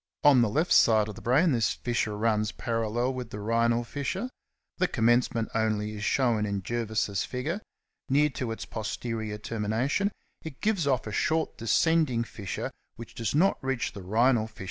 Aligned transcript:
On 0.23 0.41
the 0.41 0.49
left 0.49 0.71
side 0.71 1.07
of 1.09 1.13
the 1.13 1.21
brain 1.21 1.51
this 1.51 1.73
fissure 1.73 2.17
runs 2.17 2.51
parallel 2.51 3.13
with 3.13 3.29
the 3.29 3.39
rhinal 3.39 3.83
fissure; 3.83 4.31
the 4.79 4.87
commencement 4.87 5.47
only 5.53 5.93
is 5.93 6.03
shown 6.03 6.43
in 6.43 6.63
Gervais's 6.65 7.23
figure: 7.23 7.61
near 8.09 8.31
to 8.31 8.51
its 8.51 8.65
posterior 8.65 9.37
termination 9.37 10.11
it 10.41 10.59
gives 10.59 10.87
off 10.87 11.05
a 11.05 11.11
short 11.11 11.55
descending 11.55 12.23
fissure 12.23 12.71
which 12.95 13.13
does 13.13 13.35
not 13.35 13.63
reach 13.63 13.91
the 13.93 14.01
rhinal 14.01 14.07
fissure, 14.07 14.09
but 14.09 14.09
stops 14.09 14.09
short 14.11 14.29
about 14.31 14.49
a 14.49 14.53
^ 14.53 14.55
Loc. 14.55 14.59